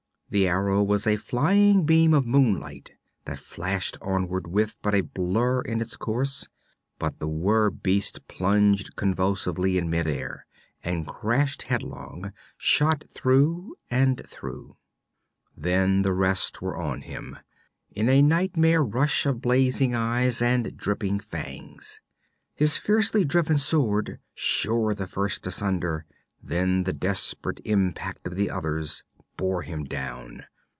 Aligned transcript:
The 0.33 0.47
arrow 0.47 0.81
was 0.81 1.05
a 1.05 1.17
flying 1.17 1.83
beam 1.85 2.13
of 2.13 2.25
moonlight 2.25 2.91
that 3.25 3.37
flashed 3.37 3.97
onward 4.01 4.47
with 4.47 4.77
but 4.81 4.95
a 4.95 5.01
blur 5.01 5.59
in 5.61 5.81
its 5.81 5.97
course, 5.97 6.47
but 6.97 7.19
the 7.19 7.27
were 7.27 7.69
beast 7.69 8.25
plunged 8.29 8.95
convulsively 8.95 9.77
in 9.77 9.89
midair 9.89 10.45
and 10.85 11.05
crashed 11.05 11.63
headlong, 11.63 12.31
shot 12.55 13.03
through 13.11 13.75
and 13.89 14.25
through. 14.25 14.77
Then 15.57 16.01
the 16.01 16.13
rest 16.13 16.61
were 16.61 16.77
on 16.77 17.01
him, 17.01 17.37
in 17.91 18.07
a 18.07 18.21
nightmare 18.21 18.85
rush 18.85 19.25
of 19.25 19.41
blazing 19.41 19.93
eyes 19.93 20.41
and 20.41 20.77
dripping 20.77 21.19
fangs. 21.19 21.99
His 22.55 22.77
fiercely 22.77 23.25
driven 23.25 23.57
sword 23.57 24.17
shore 24.33 24.95
the 24.95 25.07
first 25.07 25.45
asunder; 25.45 26.05
then 26.41 26.83
the 26.83 26.93
desperate 26.93 27.59
impact 27.65 28.25
of 28.25 28.37
the 28.37 28.49
others 28.49 29.03
bore 29.37 29.61
him 29.63 29.83
down. 29.85 30.43